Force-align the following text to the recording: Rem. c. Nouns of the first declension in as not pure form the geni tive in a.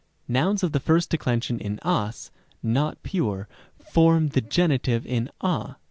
Rem. 0.27 0.33
c. 0.33 0.33
Nouns 0.33 0.63
of 0.63 0.71
the 0.71 0.79
first 0.79 1.11
declension 1.11 1.59
in 1.59 1.77
as 1.83 2.31
not 2.63 3.03
pure 3.03 3.47
form 3.77 4.29
the 4.29 4.41
geni 4.41 4.79
tive 4.79 5.05
in 5.05 5.29
a. 5.41 5.75